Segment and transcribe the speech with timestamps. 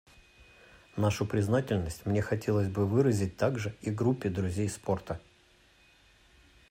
[0.97, 5.21] Нашу признательность мне хотелось бы выразить также и Группе друзей спорта.